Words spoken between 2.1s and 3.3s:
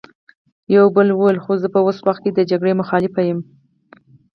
کې د جګړې مخالف